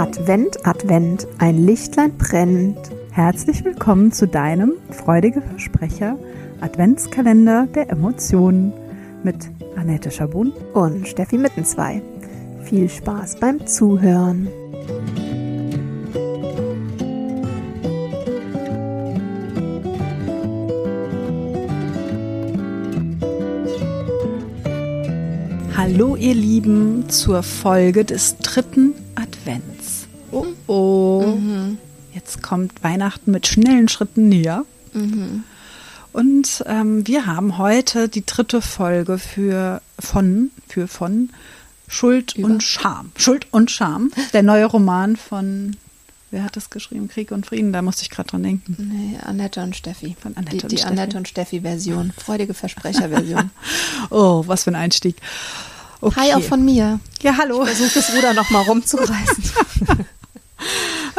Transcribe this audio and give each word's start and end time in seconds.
Advent, 0.00 0.66
Advent, 0.66 1.28
ein 1.36 1.66
Lichtlein 1.66 2.16
brennt. 2.16 2.78
Herzlich 3.10 3.66
willkommen 3.66 4.12
zu 4.12 4.26
deinem 4.26 4.72
freudige 4.88 5.42
Versprecher 5.42 6.18
Adventskalender 6.62 7.66
der 7.66 7.90
Emotionen 7.90 8.72
mit 9.22 9.50
Annette 9.76 10.10
Schabun 10.10 10.54
und 10.72 11.06
Steffi 11.06 11.36
Mittenzwei. 11.36 12.00
Viel 12.62 12.88
Spaß 12.88 13.40
beim 13.40 13.66
Zuhören. 13.66 14.48
Hallo 25.76 26.16
ihr 26.16 26.34
Lieben 26.34 27.10
zur 27.10 27.42
Folge 27.42 28.06
des 28.06 28.38
dritten 28.38 28.94
Advents. 29.14 29.79
Oh 30.32 30.46
oh, 30.66 31.36
mhm. 31.36 31.78
jetzt 32.14 32.42
kommt 32.42 32.82
Weihnachten 32.82 33.30
mit 33.30 33.46
schnellen 33.46 33.88
Schritten 33.88 34.28
näher. 34.28 34.64
Mhm. 34.92 35.44
Und 36.12 36.64
ähm, 36.66 37.06
wir 37.06 37.26
haben 37.26 37.58
heute 37.58 38.08
die 38.08 38.26
dritte 38.26 38.62
Folge 38.62 39.18
für 39.18 39.80
von 39.98 40.50
für 40.68 40.88
von 40.88 41.30
Schuld 41.88 42.36
Über. 42.36 42.48
und 42.48 42.62
Scham. 42.62 43.12
Schuld 43.16 43.46
und 43.50 43.70
Scham, 43.70 44.10
der 44.32 44.42
neue 44.42 44.66
Roman 44.66 45.16
von 45.16 45.76
Wer 46.32 46.44
hat 46.44 46.54
das 46.54 46.70
geschrieben? 46.70 47.08
Krieg 47.08 47.32
und 47.32 47.44
Frieden, 47.44 47.72
da 47.72 47.82
musste 47.82 48.02
ich 48.02 48.10
gerade 48.10 48.30
dran 48.30 48.44
denken. 48.44 48.76
Nee, 48.78 49.18
Annette 49.20 49.60
und 49.62 49.74
Steffi. 49.74 50.16
Von 50.20 50.36
Annette 50.36 50.58
die, 50.58 50.62
und 50.62 50.72
die 50.72 50.76
Steffi. 50.76 50.92
Annette 50.92 51.16
und 51.16 51.26
Steffi-Version. 51.26 52.12
Freudige 52.16 52.54
Versprecher-Version. 52.54 53.50
oh, 54.10 54.44
was 54.46 54.62
für 54.62 54.70
ein 54.70 54.76
Einstieg. 54.76 55.16
Okay. 56.00 56.20
Hi 56.20 56.34
auch 56.34 56.42
von 56.42 56.64
mir. 56.64 57.00
Ja, 57.22 57.36
hallo. 57.36 57.64
Ich 57.64 57.70
versuche 57.70 57.94
das 57.94 58.14
Ruder 58.14 58.32
nochmal 58.32 58.62
rumzureißen. 58.62 59.44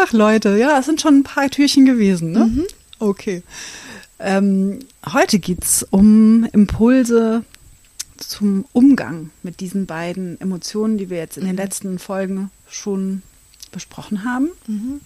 Ach 0.03 0.13
Leute, 0.13 0.57
ja, 0.57 0.79
es 0.79 0.87
sind 0.87 0.99
schon 0.99 1.19
ein 1.19 1.23
paar 1.23 1.49
Türchen 1.49 1.85
gewesen, 1.85 2.31
ne? 2.31 2.45
Mhm. 2.45 2.65
Okay. 2.97 3.43
Ähm, 4.19 4.79
heute 5.11 5.37
geht's 5.37 5.85
um 5.89 6.43
Impulse 6.53 7.43
zum 8.17 8.65
Umgang 8.73 9.29
mit 9.43 9.59
diesen 9.59 9.85
beiden 9.85 10.39
Emotionen, 10.41 10.97
die 10.97 11.09
wir 11.09 11.17
jetzt 11.17 11.37
in 11.37 11.43
den 11.43 11.53
mhm. 11.53 11.57
letzten 11.57 11.99
Folgen 11.99 12.49
schon 12.67 13.21
besprochen 13.71 14.23
haben. 14.23 14.49
Mhm. 14.65 15.01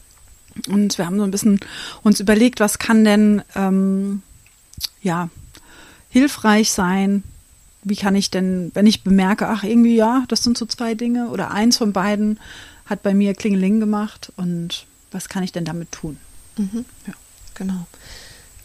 Und 0.70 0.98
wir 0.98 1.06
haben 1.06 1.18
so 1.18 1.24
ein 1.24 1.32
bisschen 1.32 1.60
uns 2.02 2.22
überlegt, 2.22 2.62
was 2.62 2.80
kann 2.80 3.04
denn 3.04 3.42
ähm, 3.56 4.22
ja 5.02 5.30
hilfreich 6.10 6.72
sein? 6.72 7.24
Wie 7.84 7.98
kann 7.98 8.16
ich 8.16 8.32
denn, 8.32 8.72
wenn 8.74 8.88
ich 8.88 9.04
bemerke, 9.04 9.48
ach 9.48 9.64
irgendwie 9.64 9.96
ja, 9.96 10.24
das 10.30 10.44
sind 10.44 10.58
so 10.58 10.66
zwei 10.66 10.96
Dinge 10.96 11.28
oder 11.30 11.52
eins 11.52 11.78
von 11.78 11.92
beiden 11.92 12.40
hat 12.86 13.04
bei 13.04 13.14
mir 13.14 13.34
Klingeling 13.34 13.80
gemacht 13.80 14.32
und 14.36 14.86
was 15.12 15.30
kann 15.30 15.44
ich 15.44 15.52
denn 15.52 15.66
damit 15.66 15.92
tun? 15.92 16.18
Mhm. 16.58 16.86
Ja. 17.08 17.14
Genau. 17.56 17.88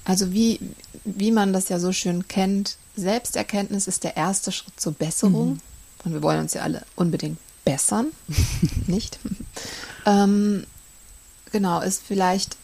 Also 0.05 0.33
wie, 0.33 0.61
wie 1.05 1.31
man 1.31 1.53
das 1.53 1.69
ja 1.69 1.79
so 1.79 1.93
schön 1.93 2.29
kennt, 2.29 2.77
Selbsterkenntnis 2.97 3.87
ist 3.87 4.05
der 4.05 4.17
erste 4.17 4.53
Schritt 4.53 4.79
zur 4.79 4.93
Besserung. 4.93 5.51
Mhm. 5.51 5.61
Und 6.05 6.13
wir 6.15 6.23
wollen 6.23 6.41
uns 6.41 6.55
ja 6.55 6.63
alle 6.63 6.83
unbedingt 6.97 7.39
bessern, 7.65 8.07
nicht? 8.87 9.19
ähm, 10.07 10.65
genau, 11.53 11.81
ist 11.81 12.03
vielleicht 12.03 12.57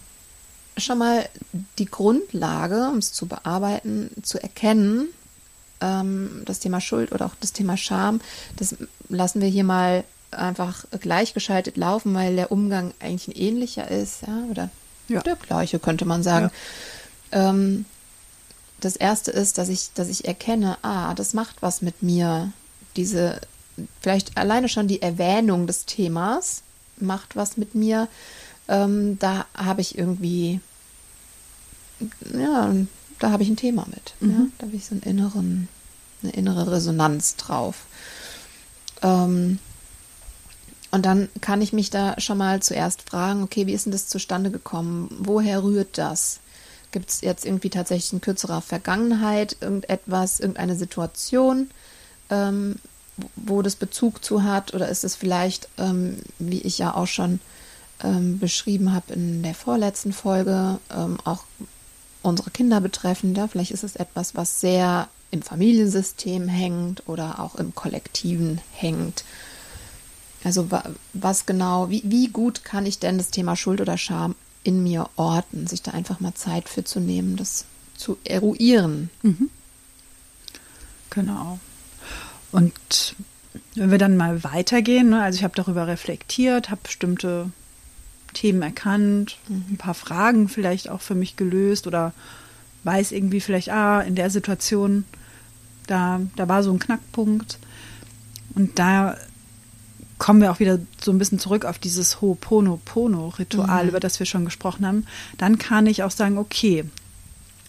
schon 0.78 0.98
mal 0.98 1.28
die 1.78 1.86
Grundlage, 1.86 2.88
um 2.90 2.98
es 2.98 3.12
zu 3.12 3.26
bearbeiten, 3.26 4.10
zu 4.22 4.42
erkennen, 4.42 5.08
ähm, 5.80 6.42
das 6.44 6.60
Thema 6.60 6.80
Schuld 6.80 7.12
oder 7.12 7.26
auch 7.26 7.34
das 7.40 7.52
Thema 7.52 7.76
Scham, 7.76 8.20
das 8.56 8.76
lassen 9.08 9.40
wir 9.40 9.48
hier 9.48 9.64
mal 9.64 10.04
einfach 10.30 10.84
gleichgeschaltet 11.00 11.76
laufen, 11.76 12.14
weil 12.14 12.36
der 12.36 12.52
Umgang 12.52 12.92
eigentlich 13.00 13.28
ein 13.28 13.40
ähnlicher 13.40 13.90
ist, 13.90 14.22
ja, 14.26 14.44
oder 14.50 14.70
ja. 15.08 15.20
der 15.20 15.36
gleiche, 15.36 15.78
könnte 15.78 16.04
man 16.04 16.22
sagen. 16.22 16.50
Ja. 17.32 17.50
Ähm, 17.50 17.84
das 18.80 18.96
erste 18.96 19.30
ist, 19.30 19.58
dass 19.58 19.68
ich, 19.68 19.92
dass 19.94 20.08
ich 20.08 20.26
erkenne, 20.26 20.78
ah, 20.82 21.14
das 21.14 21.34
macht 21.34 21.62
was 21.62 21.82
mit 21.82 22.02
mir. 22.02 22.52
Diese, 22.96 23.40
vielleicht 24.00 24.36
alleine 24.36 24.68
schon 24.68 24.88
die 24.88 25.02
Erwähnung 25.02 25.66
des 25.66 25.86
Themas 25.86 26.62
macht 26.98 27.36
was 27.36 27.56
mit 27.56 27.74
mir. 27.74 28.08
Ähm, 28.68 29.18
da 29.18 29.46
habe 29.54 29.80
ich 29.80 29.96
irgendwie, 29.96 30.60
ja, 32.32 32.74
da 33.18 33.30
habe 33.30 33.42
ich 33.42 33.48
ein 33.48 33.56
Thema 33.56 33.86
mit. 33.88 34.14
Mhm. 34.20 34.30
Ja? 34.30 34.46
Da 34.58 34.66
habe 34.66 34.76
ich 34.76 34.86
so 34.86 34.94
einen 34.94 35.02
inneren, 35.02 35.68
eine 36.22 36.32
innere 36.32 36.72
Resonanz 36.72 37.36
drauf. 37.36 37.86
Ähm, 39.02 39.58
und 40.96 41.04
dann 41.04 41.28
kann 41.42 41.60
ich 41.60 41.74
mich 41.74 41.90
da 41.90 42.18
schon 42.18 42.38
mal 42.38 42.62
zuerst 42.62 43.02
fragen, 43.02 43.42
okay, 43.42 43.66
wie 43.66 43.74
ist 43.74 43.84
denn 43.84 43.92
das 43.92 44.08
zustande 44.08 44.50
gekommen? 44.50 45.14
Woher 45.18 45.62
rührt 45.62 45.98
das? 45.98 46.40
Gibt 46.90 47.10
es 47.10 47.20
jetzt 47.20 47.44
irgendwie 47.44 47.68
tatsächlich 47.68 48.14
in 48.14 48.22
kürzerer 48.22 48.62
Vergangenheit 48.62 49.58
irgendetwas, 49.60 50.40
irgendeine 50.40 50.74
Situation, 50.74 51.68
ähm, 52.30 52.76
wo 53.36 53.60
das 53.60 53.76
Bezug 53.76 54.24
zu 54.24 54.42
hat? 54.42 54.72
Oder 54.72 54.88
ist 54.88 55.04
es 55.04 55.16
vielleicht, 55.16 55.68
ähm, 55.76 56.16
wie 56.38 56.62
ich 56.62 56.78
ja 56.78 56.94
auch 56.94 57.08
schon 57.08 57.40
ähm, 58.02 58.38
beschrieben 58.38 58.94
habe 58.94 59.12
in 59.12 59.42
der 59.42 59.54
vorletzten 59.54 60.14
Folge, 60.14 60.78
ähm, 60.96 61.18
auch 61.24 61.44
unsere 62.22 62.50
Kinder 62.50 62.80
betreffend? 62.80 63.36
Ja? 63.36 63.48
Vielleicht 63.48 63.72
ist 63.72 63.84
es 63.84 63.96
etwas, 63.96 64.34
was 64.34 64.62
sehr 64.62 65.08
im 65.30 65.42
Familiensystem 65.42 66.48
hängt 66.48 67.06
oder 67.06 67.38
auch 67.40 67.56
im 67.56 67.74
Kollektiven 67.74 68.62
hängt. 68.72 69.24
Also 70.46 70.68
was 71.12 71.44
genau, 71.44 71.90
wie, 71.90 72.02
wie 72.04 72.28
gut 72.28 72.62
kann 72.62 72.86
ich 72.86 73.00
denn 73.00 73.18
das 73.18 73.32
Thema 73.32 73.56
Schuld 73.56 73.80
oder 73.80 73.98
Scham 73.98 74.36
in 74.62 74.80
mir 74.80 75.10
orten, 75.16 75.66
sich 75.66 75.82
da 75.82 75.90
einfach 75.90 76.20
mal 76.20 76.34
Zeit 76.34 76.68
für 76.68 76.84
zu 76.84 77.00
nehmen, 77.00 77.34
das 77.34 77.64
zu 77.96 78.16
eruieren. 78.22 79.10
Mhm. 79.22 79.50
Genau. 81.10 81.58
Und 82.52 83.16
wenn 83.74 83.90
wir 83.90 83.98
dann 83.98 84.16
mal 84.16 84.44
weitergehen, 84.44 85.08
ne, 85.08 85.20
also 85.20 85.36
ich 85.36 85.42
habe 85.42 85.56
darüber 85.56 85.88
reflektiert, 85.88 86.70
habe 86.70 86.82
bestimmte 86.84 87.50
Themen 88.32 88.62
erkannt, 88.62 89.38
mhm. 89.48 89.64
ein 89.70 89.76
paar 89.78 89.94
Fragen 89.94 90.48
vielleicht 90.48 90.88
auch 90.88 91.00
für 91.00 91.16
mich 91.16 91.34
gelöst 91.34 91.88
oder 91.88 92.12
weiß 92.84 93.10
irgendwie 93.10 93.40
vielleicht, 93.40 93.70
ah, 93.70 94.00
in 94.00 94.14
der 94.14 94.30
Situation, 94.30 95.06
da, 95.88 96.20
da 96.36 96.46
war 96.46 96.62
so 96.62 96.70
ein 96.70 96.78
Knackpunkt. 96.78 97.58
Und 98.54 98.78
da 98.78 99.16
kommen 100.18 100.40
wir 100.40 100.50
auch 100.50 100.60
wieder 100.60 100.78
so 101.00 101.10
ein 101.10 101.18
bisschen 101.18 101.38
zurück 101.38 101.64
auf 101.64 101.78
dieses 101.78 102.18
Ho'oponopono-Ritual, 102.18 103.84
mhm. 103.84 103.88
über 103.88 104.00
das 104.00 104.18
wir 104.18 104.26
schon 104.26 104.44
gesprochen 104.44 104.86
haben. 104.86 105.06
Dann 105.38 105.58
kann 105.58 105.86
ich 105.86 106.02
auch 106.02 106.10
sagen, 106.10 106.38
okay, 106.38 106.84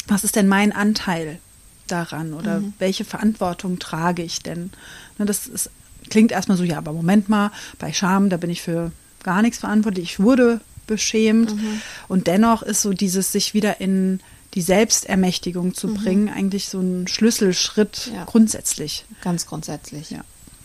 was 0.08 0.24
ist 0.24 0.35
denn 0.35 0.47
mein 0.47 0.72
Anteil 0.72 1.40
daran 1.88 2.34
oder 2.34 2.59
mhm. 2.59 2.74
welche 2.80 3.06
Verantwortung 3.06 3.80
trage 3.80 4.24
ich 4.24 4.41
denn? 4.41 4.72
Ne, 5.18 5.25
das 5.25 5.47
ist, 5.47 5.69
klingt 6.09 6.31
erstmal 6.31 6.57
so, 6.57 6.63
ja, 6.63 6.78
aber 6.78 6.94
Moment 6.94 7.28
mal, 7.28 7.52
bei 7.80 7.91
Scham, 7.91 8.30
da 8.30 8.38
bin 8.38 8.50
ich 8.50 8.62
für 8.62 8.91
gar 9.24 9.41
nichts 9.41 9.59
verantwortlich. 9.59 10.12
Ich 10.12 10.19
wurde 10.19 10.62
beschämt. 10.88 11.53
Mhm. 11.56 11.81
Und 12.07 12.28
dennoch 12.28 12.63
ist 12.63 12.81
so 12.81 12.94
dieses 12.94 13.31
sich 13.31 13.53
wieder 13.53 13.81
in 13.81 14.22
die 14.53 14.62
Selbstermächtigung 14.62 15.74
zu 15.74 15.90
mhm. 15.90 15.94
bringen, 15.96 16.30
eigentlich 16.30 16.69
so 16.69 16.80
ein 16.80 17.07
Schlüsselschritt 17.07 18.12
ja. 18.13 18.24
grundsätzlich. 18.24 19.06
Ganz 19.22 19.46
grundsätzlich. 19.46 20.09
Ja. 20.09 20.22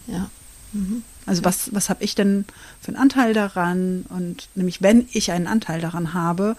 Ja. 0.06 0.30
Mhm. 0.72 1.02
Also 1.26 1.44
was, 1.44 1.72
was 1.74 1.88
habe 1.88 2.02
ich 2.02 2.14
denn 2.14 2.44
für 2.80 2.88
einen 2.88 2.96
Anteil 2.96 3.34
daran? 3.34 4.04
Und 4.08 4.48
nämlich, 4.54 4.82
wenn 4.82 5.08
ich 5.12 5.30
einen 5.30 5.46
Anteil 5.46 5.80
daran 5.80 6.14
habe, 6.14 6.56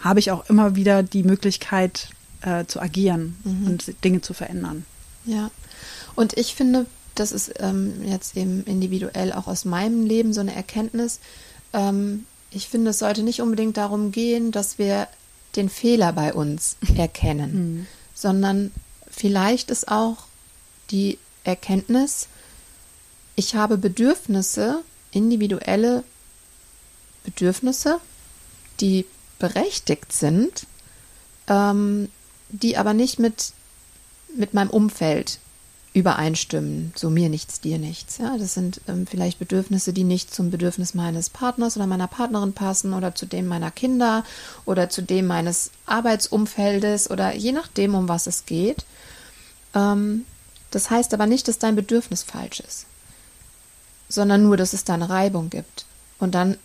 habe 0.00 0.20
ich 0.20 0.30
auch 0.30 0.48
immer 0.48 0.76
wieder 0.76 1.02
die 1.02 1.22
Möglichkeit 1.22 2.08
äh, 2.42 2.64
zu 2.66 2.80
agieren 2.80 3.36
mhm. 3.44 3.66
und 3.66 4.04
Dinge 4.04 4.20
zu 4.20 4.32
verändern. 4.32 4.84
Ja, 5.24 5.50
und 6.14 6.36
ich 6.38 6.54
finde, 6.54 6.86
das 7.14 7.32
ist 7.32 7.52
ähm, 7.58 8.02
jetzt 8.04 8.36
eben 8.36 8.64
individuell 8.64 9.32
auch 9.32 9.46
aus 9.46 9.64
meinem 9.64 10.06
Leben 10.06 10.32
so 10.32 10.40
eine 10.40 10.54
Erkenntnis. 10.54 11.20
Ähm, 11.72 12.24
ich 12.50 12.68
finde, 12.68 12.90
es 12.90 13.00
sollte 13.00 13.22
nicht 13.22 13.42
unbedingt 13.42 13.76
darum 13.76 14.12
gehen, 14.12 14.52
dass 14.52 14.78
wir 14.78 15.08
den 15.56 15.68
Fehler 15.68 16.12
bei 16.12 16.32
uns 16.32 16.76
erkennen, 16.96 17.52
mhm. 17.52 17.86
sondern 18.14 18.70
vielleicht 19.10 19.70
ist 19.70 19.88
auch 19.88 20.16
die 20.90 21.18
Erkenntnis, 21.44 22.28
ich 23.38 23.54
habe 23.54 23.78
Bedürfnisse, 23.78 24.82
individuelle 25.12 26.02
Bedürfnisse, 27.22 28.00
die 28.80 29.06
berechtigt 29.38 30.12
sind, 30.12 30.66
ähm, 31.46 32.08
die 32.48 32.76
aber 32.76 32.94
nicht 32.94 33.20
mit, 33.20 33.52
mit 34.36 34.54
meinem 34.54 34.70
Umfeld 34.70 35.38
übereinstimmen. 35.94 36.92
So 36.96 37.10
mir 37.10 37.28
nichts, 37.28 37.60
dir 37.60 37.78
nichts. 37.78 38.18
Ja, 38.18 38.36
das 38.36 38.54
sind 38.54 38.80
ähm, 38.88 39.06
vielleicht 39.06 39.38
Bedürfnisse, 39.38 39.92
die 39.92 40.02
nicht 40.02 40.34
zum 40.34 40.50
Bedürfnis 40.50 40.94
meines 40.94 41.30
Partners 41.30 41.76
oder 41.76 41.86
meiner 41.86 42.08
Partnerin 42.08 42.54
passen 42.54 42.92
oder 42.92 43.14
zu 43.14 43.24
dem 43.24 43.46
meiner 43.46 43.70
Kinder 43.70 44.24
oder 44.64 44.90
zu 44.90 45.00
dem 45.00 45.28
meines 45.28 45.70
Arbeitsumfeldes 45.86 47.08
oder 47.08 47.36
je 47.36 47.52
nachdem, 47.52 47.94
um 47.94 48.08
was 48.08 48.26
es 48.26 48.46
geht. 48.46 48.84
Ähm, 49.76 50.24
das 50.72 50.90
heißt 50.90 51.14
aber 51.14 51.26
nicht, 51.26 51.46
dass 51.46 51.60
dein 51.60 51.76
Bedürfnis 51.76 52.24
falsch 52.24 52.58
ist 52.58 52.87
sondern 54.08 54.42
nur, 54.42 54.56
dass 54.56 54.72
es 54.72 54.84
da 54.84 54.94
eine 54.94 55.08
Reibung 55.08 55.50
gibt. 55.50 55.86
Und 56.18 56.34
dann 56.34 56.56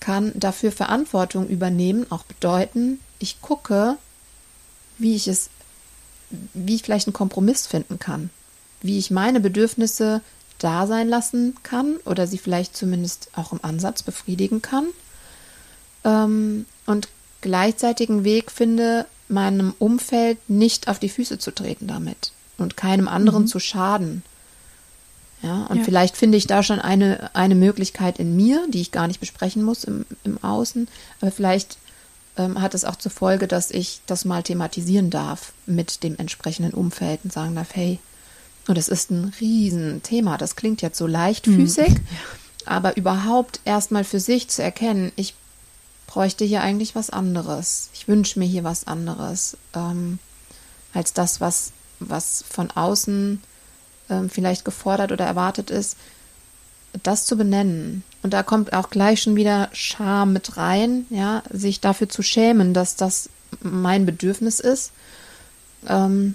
kann 0.00 0.32
dafür 0.34 0.72
Verantwortung 0.72 1.48
übernehmen, 1.48 2.06
auch 2.10 2.24
bedeuten, 2.24 3.00
ich 3.18 3.40
gucke, 3.40 3.96
wie 4.98 5.14
ich 5.14 5.28
es, 5.28 5.48
wie 6.54 6.74
ich 6.74 6.82
vielleicht 6.82 7.06
einen 7.06 7.14
Kompromiss 7.14 7.66
finden 7.66 7.98
kann, 7.98 8.30
wie 8.80 8.98
ich 8.98 9.10
meine 9.10 9.40
Bedürfnisse 9.40 10.20
da 10.58 10.86
sein 10.86 11.08
lassen 11.08 11.54
kann 11.62 11.96
oder 12.04 12.26
sie 12.26 12.38
vielleicht 12.38 12.76
zumindest 12.76 13.28
auch 13.34 13.52
im 13.52 13.60
Ansatz 13.62 14.02
befriedigen 14.02 14.62
kann 14.62 14.86
ähm, 16.04 16.66
und 16.86 17.08
gleichzeitigen 17.40 18.24
Weg 18.24 18.50
finde, 18.50 19.06
meinem 19.28 19.74
Umfeld 19.78 20.38
nicht 20.48 20.88
auf 20.88 20.98
die 20.98 21.08
Füße 21.08 21.38
zu 21.38 21.52
treten 21.52 21.86
damit 21.86 22.32
und 22.58 22.76
keinem 22.76 23.08
anderen 23.08 23.42
mhm. 23.42 23.48
zu 23.48 23.58
schaden. 23.58 24.22
Ja, 25.42 25.66
und 25.66 25.78
ja. 25.78 25.84
vielleicht 25.84 26.16
finde 26.16 26.38
ich 26.38 26.46
da 26.46 26.62
schon 26.62 26.78
eine, 26.78 27.30
eine 27.34 27.56
Möglichkeit 27.56 28.18
in 28.18 28.36
mir, 28.36 28.64
die 28.68 28.80
ich 28.80 28.92
gar 28.92 29.08
nicht 29.08 29.20
besprechen 29.20 29.62
muss 29.62 29.84
im, 29.84 30.06
im 30.22 30.42
Außen, 30.42 30.86
aber 31.20 31.32
vielleicht 31.32 31.78
ähm, 32.36 32.60
hat 32.60 32.74
es 32.74 32.84
auch 32.84 32.96
zur 32.96 33.10
Folge, 33.10 33.48
dass 33.48 33.70
ich 33.70 34.00
das 34.06 34.24
mal 34.24 34.42
thematisieren 34.42 35.10
darf 35.10 35.52
mit 35.66 36.02
dem 36.04 36.16
entsprechenden 36.16 36.72
Umfeld 36.72 37.20
und 37.24 37.32
sagen 37.32 37.56
darf, 37.56 37.74
hey, 37.74 37.98
und 38.68 38.78
es 38.78 38.88
ist 38.88 39.10
ein 39.10 39.32
Riesenthema, 39.40 40.38
das 40.38 40.54
klingt 40.54 40.82
jetzt 40.82 40.98
so 40.98 41.06
leichtfüßig, 41.08 41.88
mhm. 41.88 42.06
aber 42.64 42.96
überhaupt 42.96 43.60
erstmal 43.64 44.04
für 44.04 44.20
sich 44.20 44.48
zu 44.48 44.62
erkennen, 44.62 45.10
ich 45.16 45.34
bräuchte 46.06 46.44
hier 46.44 46.60
eigentlich 46.60 46.94
was 46.94 47.10
anderes. 47.10 47.88
Ich 47.94 48.06
wünsche 48.06 48.38
mir 48.38 48.44
hier 48.44 48.64
was 48.64 48.86
anderes 48.86 49.56
ähm, 49.74 50.18
als 50.92 51.14
das, 51.14 51.40
was, 51.40 51.72
was 52.00 52.44
von 52.48 52.70
außen 52.70 53.42
ähm, 54.12 54.30
vielleicht 54.30 54.64
gefordert 54.64 55.12
oder 55.12 55.24
erwartet 55.24 55.70
ist, 55.70 55.96
das 57.02 57.24
zu 57.24 57.36
benennen. 57.36 58.04
Und 58.22 58.32
da 58.32 58.42
kommt 58.42 58.72
auch 58.72 58.90
gleich 58.90 59.22
schon 59.22 59.36
wieder 59.36 59.68
Scham 59.72 60.32
mit 60.32 60.56
rein, 60.56 61.06
ja, 61.10 61.42
sich 61.50 61.80
dafür 61.80 62.08
zu 62.08 62.22
schämen, 62.22 62.74
dass 62.74 62.96
das 62.96 63.30
mein 63.60 64.06
Bedürfnis 64.06 64.60
ist. 64.60 64.92
Ähm, 65.88 66.34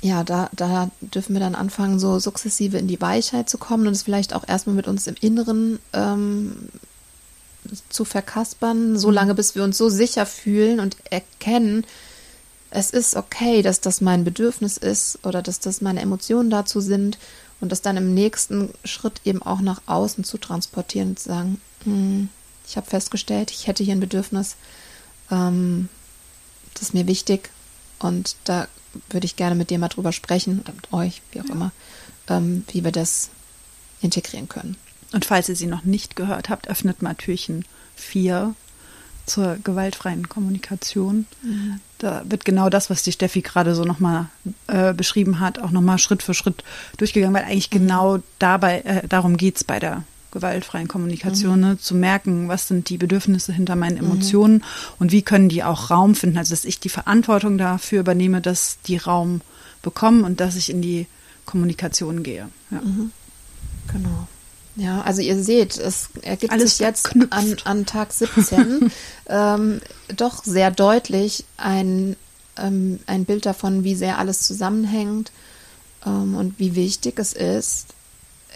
ja, 0.00 0.24
da, 0.24 0.50
da 0.52 0.90
dürfen 1.00 1.34
wir 1.34 1.40
dann 1.40 1.54
anfangen, 1.54 1.98
so 1.98 2.18
sukzessive 2.18 2.78
in 2.78 2.86
die 2.86 3.00
Weichheit 3.00 3.48
zu 3.48 3.58
kommen 3.58 3.86
und 3.86 3.92
es 3.92 4.02
vielleicht 4.02 4.34
auch 4.34 4.46
erstmal 4.46 4.76
mit 4.76 4.88
uns 4.88 5.06
im 5.06 5.16
Inneren 5.20 5.78
ähm, 5.92 6.68
zu 7.88 8.04
verkaspern, 8.04 8.98
so 8.98 9.08
mhm. 9.08 9.14
lange, 9.14 9.34
bis 9.34 9.54
wir 9.54 9.64
uns 9.64 9.78
so 9.78 9.88
sicher 9.88 10.26
fühlen 10.26 10.80
und 10.80 10.96
erkennen, 11.10 11.84
es 12.76 12.90
ist 12.90 13.16
okay, 13.16 13.62
dass 13.62 13.80
das 13.80 14.02
mein 14.02 14.22
Bedürfnis 14.22 14.76
ist 14.76 15.18
oder 15.24 15.40
dass 15.40 15.60
das 15.60 15.80
meine 15.80 16.02
Emotionen 16.02 16.50
dazu 16.50 16.82
sind 16.82 17.16
und 17.62 17.72
das 17.72 17.80
dann 17.80 17.96
im 17.96 18.12
nächsten 18.12 18.68
Schritt 18.84 19.22
eben 19.24 19.40
auch 19.40 19.62
nach 19.62 19.80
außen 19.86 20.24
zu 20.24 20.36
transportieren 20.36 21.10
und 21.10 21.18
zu 21.18 21.30
sagen, 21.30 21.60
hm, 21.84 22.28
ich 22.68 22.76
habe 22.76 22.86
festgestellt, 22.86 23.50
ich 23.50 23.66
hätte 23.66 23.82
hier 23.82 23.94
ein 23.94 24.00
Bedürfnis, 24.00 24.56
ähm, 25.30 25.88
das 26.74 26.82
ist 26.82 26.94
mir 26.94 27.06
wichtig 27.06 27.48
und 27.98 28.36
da 28.44 28.68
würde 29.08 29.24
ich 29.24 29.36
gerne 29.36 29.54
mit 29.56 29.70
dir 29.70 29.78
mal 29.78 29.88
drüber 29.88 30.12
sprechen 30.12 30.60
oder 30.60 30.74
mit 30.74 30.92
euch, 30.92 31.22
wie 31.32 31.40
auch 31.40 31.46
ja. 31.46 31.52
immer, 31.52 31.72
ähm, 32.28 32.66
wie 32.72 32.84
wir 32.84 32.92
das 32.92 33.30
integrieren 34.02 34.50
können. 34.50 34.76
Und 35.14 35.24
falls 35.24 35.48
ihr 35.48 35.56
sie 35.56 35.66
noch 35.66 35.84
nicht 35.84 36.14
gehört 36.14 36.50
habt, 36.50 36.68
öffnet 36.68 37.00
mal 37.00 37.14
Türchen 37.14 37.64
4 37.94 38.54
zur 39.26 39.56
gewaltfreien 39.62 40.28
Kommunikation. 40.28 41.26
Mhm. 41.42 41.80
Da 41.98 42.22
wird 42.28 42.44
genau 42.44 42.68
das, 42.70 42.90
was 42.90 43.02
die 43.02 43.12
Steffi 43.12 43.42
gerade 43.42 43.74
so 43.74 43.84
nochmal 43.84 44.26
äh, 44.68 44.94
beschrieben 44.94 45.40
hat, 45.40 45.58
auch 45.58 45.70
nochmal 45.70 45.98
Schritt 45.98 46.22
für 46.22 46.34
Schritt 46.34 46.62
durchgegangen, 46.96 47.34
weil 47.34 47.44
eigentlich 47.44 47.70
mhm. 47.70 47.78
genau 47.78 48.18
dabei, 48.38 48.80
äh, 48.80 49.08
darum 49.08 49.36
geht 49.36 49.56
es 49.56 49.64
bei 49.64 49.80
der 49.80 50.04
gewaltfreien 50.30 50.88
Kommunikation, 50.88 51.56
mhm. 51.56 51.66
ne? 51.66 51.78
zu 51.78 51.94
merken, 51.94 52.48
was 52.48 52.68
sind 52.68 52.88
die 52.88 52.98
Bedürfnisse 52.98 53.52
hinter 53.52 53.74
meinen 53.74 53.98
mhm. 53.98 54.10
Emotionen 54.10 54.64
und 54.98 55.12
wie 55.12 55.22
können 55.22 55.48
die 55.48 55.64
auch 55.64 55.90
Raum 55.90 56.14
finden. 56.14 56.38
Also 56.38 56.52
dass 56.52 56.64
ich 56.64 56.78
die 56.78 56.88
Verantwortung 56.88 57.58
dafür 57.58 58.00
übernehme, 58.00 58.40
dass 58.40 58.78
die 58.86 58.98
Raum 58.98 59.40
bekommen 59.82 60.24
und 60.24 60.40
dass 60.40 60.56
ich 60.56 60.70
in 60.70 60.82
die 60.82 61.06
Kommunikation 61.46 62.22
gehe. 62.22 62.48
Ja. 62.70 62.80
Genau. 63.92 64.28
Ja, 64.76 65.00
also 65.00 65.22
ihr 65.22 65.42
seht, 65.42 65.78
es 65.78 66.10
ergibt 66.22 66.52
Alles 66.52 66.72
sich 66.72 66.80
jetzt 66.80 67.14
an, 67.30 67.56
an, 67.64 67.86
Tag 67.86 68.12
17 68.12 68.92
ähm, 69.28 69.80
doch 70.14 70.44
sehr 70.44 70.70
deutlich 70.70 71.44
ein, 71.56 72.16
ähm, 72.58 73.00
ein 73.06 73.24
Bild 73.24 73.46
davon, 73.46 73.84
wie 73.84 73.94
sehr 73.94 74.18
alles 74.18 74.42
zusammenhängt 74.42 75.32
ähm, 76.04 76.36
und 76.36 76.58
wie 76.58 76.74
wichtig 76.74 77.18
es 77.18 77.32
ist, 77.32 77.94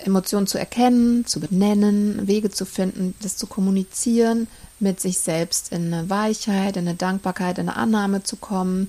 Emotionen 0.04 0.46
zu 0.46 0.58
erkennen, 0.58 1.26
zu 1.26 1.40
benennen, 1.40 2.26
Wege 2.26 2.50
zu 2.50 2.64
finden, 2.64 3.14
das 3.22 3.36
zu 3.36 3.46
kommunizieren, 3.46 4.46
mit 4.78 5.00
sich 5.00 5.18
selbst 5.18 5.72
in 5.72 5.92
eine 5.92 6.08
Weichheit, 6.08 6.76
in 6.76 6.86
eine 6.86 6.96
Dankbarkeit, 6.96 7.58
in 7.58 7.68
eine 7.68 7.76
Annahme 7.76 8.22
zu 8.22 8.36
kommen, 8.36 8.88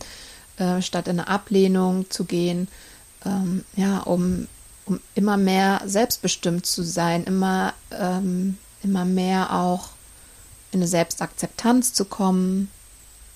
äh, 0.58 0.82
statt 0.82 1.08
in 1.08 1.20
eine 1.20 1.28
Ablehnung 1.28 2.10
zu 2.10 2.26
gehen, 2.26 2.68
ähm, 3.26 3.64
ja, 3.76 4.00
um 4.00 4.48
um 4.86 5.00
immer 5.16 5.38
mehr 5.38 5.82
selbstbestimmt 5.86 6.66
zu 6.66 6.84
sein, 6.84 7.24
immer, 7.24 7.74
ähm, 7.92 8.58
immer 8.84 9.06
mehr 9.06 9.54
auch 9.54 9.92
in 10.72 10.80
eine 10.80 10.88
Selbstakzeptanz 10.88 11.94
zu 11.94 12.06
kommen 12.06 12.70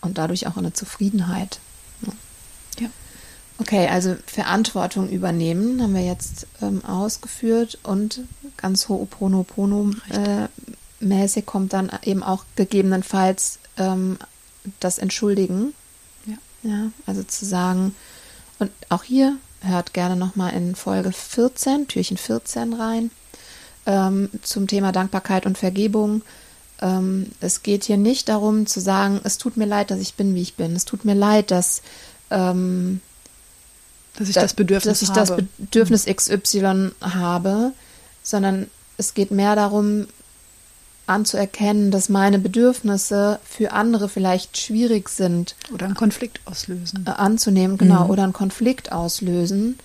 und 0.01 0.18
dadurch 0.18 0.47
auch 0.47 0.57
in 0.57 0.65
eine 0.65 0.74
Zufriedenheit. 0.74 1.59
Ja. 2.80 2.88
Okay, 3.57 3.88
also 3.88 4.18
Verantwortung 4.25 5.09
übernehmen 5.09 5.81
haben 5.81 5.94
wir 5.94 6.03
jetzt 6.03 6.47
ähm, 6.62 6.83
ausgeführt 6.83 7.80
und 7.83 8.19
ganz 8.57 8.88
Ho'oponopono-mäßig 8.88 11.38
äh, 11.38 11.42
kommt 11.44 11.71
dann 11.74 11.89
eben 12.03 12.21
auch 12.21 12.44
gegebenenfalls 12.56 13.59
ähm, 13.77 14.18
das 14.80 14.97
Entschuldigen. 14.97 15.74
Ja. 16.25 16.38
ja. 16.63 16.92
Also 17.06 17.24
zu 17.24 17.45
sagen, 17.45 17.95
und 18.59 18.71
auch 18.89 19.03
hier 19.03 19.38
hört 19.68 19.94
gerne 19.94 20.16
nochmal 20.16 20.54
in 20.54 20.76
Folge 20.76 21.12
14, 21.12 21.88
Türchen 21.88 22.18
14 22.18 22.74
rein, 22.74 23.12
ähm, 23.86 24.30
zum 24.42 24.68
Thema 24.68 24.92
Dankbarkeit 24.92 25.46
und 25.46 25.58
Vergebung. 25.58 26.22
Ähm, 26.82 27.32
es 27.40 27.64
geht 27.64 27.86
hier 27.86 27.98
nicht 27.98 28.30
darum 28.30 28.68
zu 28.68 28.80
sagen, 28.80 29.22
es 29.24 29.38
tut 29.38 29.58
mir 29.58 29.66
leid, 29.66 29.92
dass 29.92 30.00
ich 30.00 30.16
bin, 30.16 30.36
wie 30.36 30.42
ich 30.42 30.56
bin. 30.56 30.76
Es 30.76 30.86
tut 30.86 31.06
mir 31.06 31.16
leid, 31.16 31.52
dass, 31.52 31.82
ähm, 32.32 33.02
dass 34.18 34.30
ich 34.30 34.36
das 34.36 34.54
Bedürfnis, 34.54 35.00
dass 35.00 35.02
ich 35.02 35.10
das 35.10 35.36
Bedürfnis 35.36 36.06
XY 36.06 36.92
habe, 37.02 37.72
sondern 38.24 38.68
es 38.98 39.14
geht 39.14 39.31
mehr 39.31 39.56
darum, 39.56 40.07
anzuerkennen, 41.07 41.92
dass 41.92 42.09
meine 42.09 42.40
Bedürfnisse 42.40 43.40
für 43.44 43.71
andere 43.71 44.09
vielleicht 44.09 44.57
schwierig 44.57 45.09
sind. 45.09 45.56
Oder 45.74 45.85
einen 45.85 45.95
Konflikt 45.95 46.40
auslösen. 46.45 47.06
Äh, 47.07 47.12
anzunehmen, 47.12 47.78
genau, 47.78 48.06
mhm. 48.06 48.09
oder 48.09 48.24
einen 48.24 48.33
Konflikt 48.33 48.92
auslösen. 48.92 49.78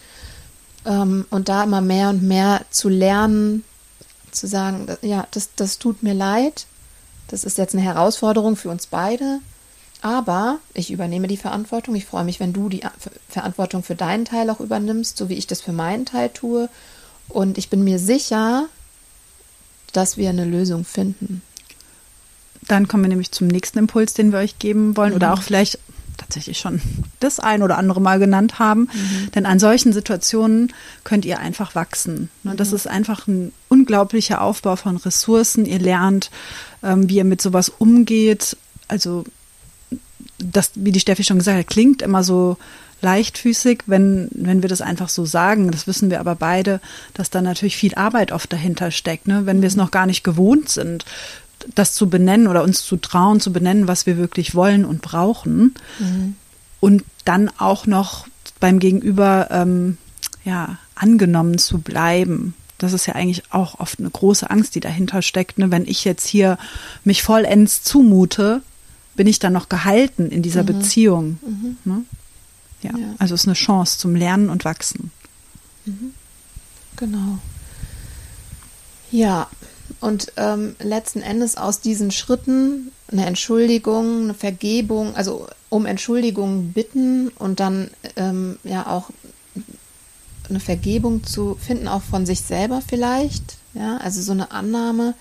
Ähm, 0.84 1.26
und 1.30 1.48
da 1.48 1.64
immer 1.64 1.80
mehr 1.80 2.08
und 2.08 2.22
mehr 2.22 2.62
zu 2.70 2.88
lernen, 2.88 3.64
zu 4.30 4.46
sagen, 4.46 4.86
ja, 5.02 5.26
das, 5.32 5.50
das 5.56 5.78
tut 5.78 6.02
mir 6.02 6.14
leid, 6.14 6.66
das 7.28 7.44
ist 7.44 7.58
jetzt 7.58 7.74
eine 7.74 7.84
Herausforderung 7.84 8.56
für 8.56 8.70
uns 8.70 8.86
beide, 8.86 9.40
aber 10.02 10.58
ich 10.72 10.90
übernehme 10.90 11.28
die 11.28 11.36
Verantwortung. 11.36 11.94
Ich 11.94 12.06
freue 12.06 12.24
mich, 12.24 12.40
wenn 12.40 12.52
du 12.52 12.68
die 12.68 12.82
Verantwortung 13.28 13.82
für 13.82 13.94
deinen 13.94 14.24
Teil 14.24 14.48
auch 14.50 14.60
übernimmst, 14.60 15.16
so 15.16 15.28
wie 15.28 15.34
ich 15.34 15.46
das 15.46 15.60
für 15.60 15.72
meinen 15.72 16.06
Teil 16.06 16.30
tue. 16.30 16.68
Und 17.28 17.58
ich 17.58 17.68
bin 17.68 17.84
mir 17.84 17.98
sicher, 17.98 18.66
dass 19.92 20.16
wir 20.16 20.30
eine 20.30 20.44
Lösung 20.44 20.84
finden. 20.84 21.42
Dann 22.68 22.88
kommen 22.88 23.04
wir 23.04 23.08
nämlich 23.08 23.32
zum 23.32 23.48
nächsten 23.48 23.78
Impuls, 23.78 24.14
den 24.14 24.32
wir 24.32 24.38
euch 24.38 24.58
geben 24.58 24.96
wollen 24.96 25.10
mhm. 25.10 25.16
oder 25.16 25.32
auch 25.32 25.42
vielleicht 25.42 25.78
tatsächlich 26.20 26.58
schon 26.58 26.80
das 27.18 27.40
ein 27.40 27.62
oder 27.62 27.78
andere 27.78 28.00
Mal 28.00 28.18
genannt 28.18 28.58
haben. 28.58 28.82
Mhm. 28.82 29.30
Denn 29.34 29.46
an 29.46 29.58
solchen 29.58 29.92
Situationen 29.92 30.72
könnt 31.02 31.24
ihr 31.24 31.38
einfach 31.38 31.74
wachsen. 31.74 32.28
Ne, 32.42 32.54
das 32.54 32.70
mhm. 32.70 32.76
ist 32.76 32.86
einfach 32.86 33.26
ein 33.26 33.52
unglaublicher 33.68 34.40
Aufbau 34.42 34.76
von 34.76 34.96
Ressourcen. 34.96 35.64
Ihr 35.64 35.78
lernt, 35.78 36.30
ähm, 36.82 37.08
wie 37.08 37.16
ihr 37.16 37.24
mit 37.24 37.40
sowas 37.40 37.70
umgeht. 37.70 38.56
Also 38.88 39.24
das, 40.42 40.72
wie 40.74 40.92
die 40.92 41.00
Steffi 41.00 41.24
schon 41.24 41.38
gesagt 41.38 41.58
hat, 41.58 41.66
klingt 41.66 42.02
immer 42.02 42.22
so 42.22 42.56
leichtfüßig, 43.02 43.84
wenn, 43.86 44.28
wenn 44.32 44.62
wir 44.62 44.68
das 44.68 44.80
einfach 44.80 45.08
so 45.08 45.24
sagen. 45.24 45.70
Das 45.70 45.86
wissen 45.86 46.10
wir 46.10 46.20
aber 46.20 46.34
beide, 46.34 46.80
dass 47.14 47.30
da 47.30 47.40
natürlich 47.40 47.76
viel 47.76 47.94
Arbeit 47.94 48.32
oft 48.32 48.52
dahinter 48.52 48.90
steckt, 48.90 49.26
ne? 49.26 49.46
wenn 49.46 49.62
wir 49.62 49.68
es 49.68 49.76
mhm. 49.76 49.82
noch 49.82 49.90
gar 49.90 50.06
nicht 50.06 50.22
gewohnt 50.22 50.68
sind, 50.68 51.04
das 51.74 51.92
zu 51.94 52.08
benennen 52.08 52.46
oder 52.46 52.62
uns 52.62 52.82
zu 52.82 52.96
trauen, 52.96 53.40
zu 53.40 53.52
benennen, 53.52 53.88
was 53.88 54.06
wir 54.06 54.16
wirklich 54.16 54.54
wollen 54.54 54.84
und 54.84 55.02
brauchen. 55.02 55.74
Mhm. 55.98 56.36
Und 56.80 57.04
dann 57.24 57.50
auch 57.58 57.86
noch 57.86 58.26
beim 58.60 58.78
Gegenüber 58.78 59.48
ähm, 59.50 59.98
ja, 60.44 60.78
angenommen 60.94 61.58
zu 61.58 61.78
bleiben. 61.78 62.54
Das 62.78 62.94
ist 62.94 63.06
ja 63.06 63.14
eigentlich 63.14 63.42
auch 63.50 63.78
oft 63.78 63.98
eine 63.98 64.08
große 64.08 64.48
Angst, 64.48 64.74
die 64.74 64.80
dahinter 64.80 65.20
steckt. 65.20 65.58
Ne? 65.58 65.70
Wenn 65.70 65.86
ich 65.86 66.04
jetzt 66.04 66.26
hier 66.26 66.56
mich 67.04 67.22
vollends 67.22 67.82
zumute, 67.82 68.62
bin 69.20 69.26
ich 69.26 69.38
dann 69.38 69.52
noch 69.52 69.68
gehalten 69.68 70.30
in 70.30 70.40
dieser 70.40 70.62
mhm. 70.62 70.66
Beziehung. 70.66 71.38
Mhm. 71.42 71.76
Ne? 71.84 72.04
Ja, 72.80 72.96
ja. 72.96 73.14
also 73.18 73.34
es 73.34 73.42
ist 73.42 73.48
eine 73.48 73.52
Chance 73.52 73.98
zum 73.98 74.14
Lernen 74.14 74.48
und 74.48 74.64
Wachsen. 74.64 75.10
Mhm. 75.84 76.14
Genau. 76.96 77.38
Ja, 79.10 79.50
und 80.00 80.32
ähm, 80.38 80.74
letzten 80.78 81.20
Endes 81.20 81.58
aus 81.58 81.82
diesen 81.82 82.12
Schritten 82.12 82.92
eine 83.12 83.26
Entschuldigung, 83.26 84.22
eine 84.22 84.32
Vergebung, 84.32 85.14
also 85.14 85.46
um 85.68 85.84
Entschuldigung 85.84 86.72
bitten 86.72 87.28
und 87.28 87.60
dann 87.60 87.90
ähm, 88.16 88.58
ja 88.64 88.86
auch 88.86 89.10
eine 90.48 90.60
Vergebung 90.60 91.24
zu 91.24 91.58
finden, 91.60 91.88
auch 91.88 92.02
von 92.02 92.24
sich 92.24 92.40
selber 92.40 92.80
vielleicht, 92.88 93.58
ja, 93.74 93.98
also 93.98 94.22
so 94.22 94.32
eine 94.32 94.50
Annahme 94.50 95.12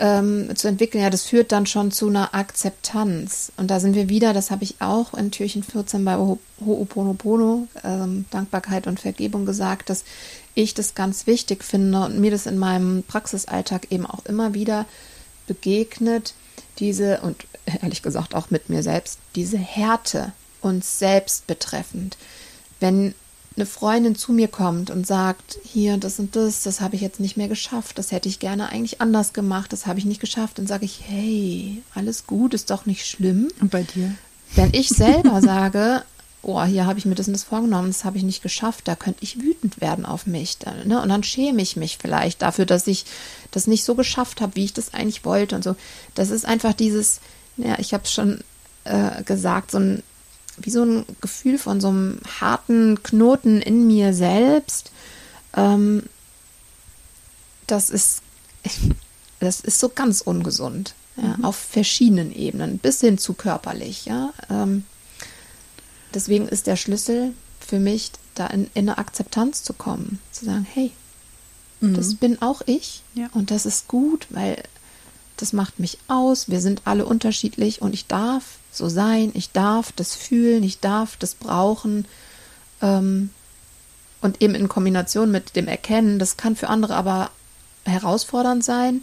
ähm, 0.00 0.56
zu 0.56 0.66
entwickeln, 0.66 1.02
ja, 1.04 1.10
das 1.10 1.26
führt 1.26 1.52
dann 1.52 1.66
schon 1.66 1.90
zu 1.92 2.08
einer 2.08 2.34
Akzeptanz. 2.34 3.52
Und 3.58 3.70
da 3.70 3.80
sind 3.80 3.94
wir 3.94 4.08
wieder, 4.08 4.32
das 4.32 4.50
habe 4.50 4.64
ich 4.64 4.76
auch 4.80 5.12
in 5.12 5.30
Türchen 5.30 5.62
14 5.62 6.04
bei 6.04 6.16
Ho 6.16 6.38
Ho'oponopono, 6.64 7.68
ähm, 7.84 8.24
Dankbarkeit 8.30 8.86
und 8.86 9.00
Vergebung 9.00 9.46
gesagt, 9.46 9.88
dass 9.88 10.04
ich 10.54 10.74
das 10.74 10.94
ganz 10.94 11.26
wichtig 11.26 11.64
finde 11.64 12.04
und 12.04 12.18
mir 12.18 12.30
das 12.30 12.46
in 12.46 12.58
meinem 12.58 13.02
Praxisalltag 13.02 13.90
eben 13.90 14.04
auch 14.04 14.24
immer 14.26 14.52
wieder 14.52 14.86
begegnet, 15.46 16.34
diese, 16.78 17.20
und 17.20 17.46
ehrlich 17.82 18.02
gesagt 18.02 18.34
auch 18.34 18.50
mit 18.50 18.68
mir 18.68 18.82
selbst, 18.82 19.18
diese 19.36 19.58
Härte 19.58 20.32
uns 20.60 20.98
selbst 20.98 21.46
betreffend. 21.46 22.16
Wenn 22.78 23.14
eine 23.60 23.66
Freundin 23.66 24.16
zu 24.16 24.32
mir 24.32 24.48
kommt 24.48 24.90
und 24.90 25.06
sagt, 25.06 25.58
hier, 25.62 25.98
das 25.98 26.18
und 26.18 26.34
das, 26.34 26.62
das 26.62 26.80
habe 26.80 26.96
ich 26.96 27.02
jetzt 27.02 27.20
nicht 27.20 27.36
mehr 27.36 27.48
geschafft, 27.48 27.98
das 27.98 28.10
hätte 28.10 28.28
ich 28.28 28.38
gerne 28.38 28.70
eigentlich 28.70 29.00
anders 29.00 29.32
gemacht, 29.32 29.72
das 29.72 29.86
habe 29.86 29.98
ich 29.98 30.06
nicht 30.06 30.20
geschafft, 30.20 30.58
dann 30.58 30.66
sage 30.66 30.86
ich, 30.86 31.02
hey, 31.06 31.82
alles 31.94 32.26
gut, 32.26 32.54
ist 32.54 32.70
doch 32.70 32.86
nicht 32.86 33.06
schlimm. 33.06 33.48
Und 33.60 33.70
bei 33.70 33.82
dir? 33.82 34.14
Wenn 34.54 34.70
ich 34.72 34.88
selber 34.88 35.40
sage, 35.42 36.02
oh, 36.42 36.62
hier 36.64 36.86
habe 36.86 36.98
ich 36.98 37.04
mir 37.04 37.14
das 37.14 37.26
und 37.26 37.34
das 37.34 37.44
vorgenommen, 37.44 37.88
das 37.88 38.04
habe 38.04 38.16
ich 38.16 38.22
nicht 38.22 38.42
geschafft, 38.42 38.88
da 38.88 38.96
könnte 38.96 39.22
ich 39.22 39.40
wütend 39.42 39.80
werden 39.80 40.06
auf 40.06 40.26
mich. 40.26 40.56
Dann, 40.58 40.88
ne? 40.88 41.02
Und 41.02 41.10
dann 41.10 41.22
schäme 41.22 41.60
ich 41.60 41.76
mich 41.76 41.98
vielleicht 41.98 42.40
dafür, 42.40 42.64
dass 42.64 42.86
ich 42.86 43.04
das 43.50 43.66
nicht 43.66 43.84
so 43.84 43.94
geschafft 43.94 44.40
habe, 44.40 44.56
wie 44.56 44.64
ich 44.64 44.72
das 44.72 44.94
eigentlich 44.94 45.24
wollte 45.26 45.54
und 45.54 45.64
so. 45.64 45.76
Das 46.14 46.30
ist 46.30 46.46
einfach 46.46 46.72
dieses, 46.72 47.20
ja, 47.58 47.78
ich 47.78 47.92
habe 47.92 48.04
es 48.04 48.12
schon 48.12 48.40
äh, 48.84 49.22
gesagt, 49.24 49.70
so 49.70 49.78
ein, 49.78 50.02
wie 50.62 50.70
so 50.70 50.84
ein 50.84 51.04
Gefühl 51.20 51.58
von 51.58 51.80
so 51.80 51.88
einem 51.88 52.20
harten 52.40 53.02
Knoten 53.02 53.60
in 53.60 53.86
mir 53.86 54.12
selbst. 54.12 54.90
Ähm, 55.56 56.04
das 57.66 57.90
ist, 57.90 58.22
das 59.40 59.60
ist 59.60 59.80
so 59.80 59.88
ganz 59.88 60.20
ungesund. 60.20 60.94
Ja, 61.16 61.36
mhm. 61.36 61.44
Auf 61.44 61.56
verschiedenen 61.56 62.32
Ebenen, 62.32 62.78
bis 62.78 63.00
hin 63.00 63.18
zu 63.18 63.34
körperlich, 63.34 64.06
ja. 64.06 64.32
Ähm, 64.48 64.84
deswegen 66.14 66.48
ist 66.48 66.66
der 66.66 66.76
Schlüssel 66.76 67.34
für 67.58 67.78
mich, 67.78 68.12
da 68.34 68.46
in, 68.46 68.70
in 68.74 68.88
eine 68.88 68.98
Akzeptanz 68.98 69.62
zu 69.62 69.72
kommen, 69.72 70.18
zu 70.32 70.44
sagen, 70.44 70.66
hey, 70.72 70.92
mhm. 71.80 71.94
das 71.94 72.14
bin 72.14 72.40
auch 72.40 72.62
ich 72.66 73.02
ja. 73.14 73.28
und 73.34 73.50
das 73.50 73.66
ist 73.66 73.88
gut, 73.88 74.26
weil 74.30 74.62
das 75.40 75.52
macht 75.52 75.78
mich 75.78 75.98
aus, 76.08 76.48
wir 76.48 76.60
sind 76.60 76.82
alle 76.84 77.04
unterschiedlich 77.04 77.82
und 77.82 77.94
ich 77.94 78.06
darf 78.06 78.58
so 78.72 78.88
sein, 78.88 79.30
ich 79.34 79.52
darf 79.52 79.92
das 79.92 80.14
fühlen, 80.14 80.62
ich 80.62 80.80
darf 80.80 81.16
das 81.16 81.34
brauchen. 81.34 82.06
Ähm, 82.82 83.30
und 84.20 84.42
eben 84.42 84.54
in 84.54 84.68
Kombination 84.68 85.30
mit 85.30 85.56
dem 85.56 85.66
Erkennen, 85.66 86.18
das 86.18 86.36
kann 86.36 86.56
für 86.56 86.68
andere 86.68 86.94
aber 86.94 87.30
herausfordernd 87.84 88.62
sein 88.62 89.02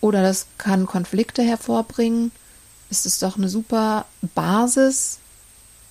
oder 0.00 0.22
das 0.22 0.46
kann 0.58 0.86
Konflikte 0.86 1.42
hervorbringen, 1.42 2.30
ist 2.90 3.06
es 3.06 3.18
doch 3.18 3.36
eine 3.36 3.48
super 3.48 4.06
Basis, 4.34 5.18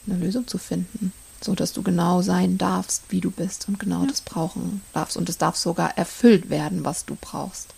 eine 0.07 0.17
Lösung 0.17 0.47
zu 0.47 0.57
finden, 0.57 1.11
so 1.41 1.55
dass 1.55 1.73
du 1.73 1.81
genau 1.83 2.21
sein 2.21 2.57
darfst, 2.57 3.03
wie 3.09 3.21
du 3.21 3.31
bist 3.31 3.67
und 3.67 3.79
genau 3.79 4.01
ja. 4.01 4.07
das 4.07 4.21
brauchen 4.21 4.81
darfst 4.93 5.17
und 5.17 5.27
es 5.29 5.37
darf 5.37 5.57
sogar 5.57 5.97
erfüllt 5.97 6.49
werden, 6.49 6.85
was 6.85 7.05
du 7.05 7.17
brauchst. 7.19 7.73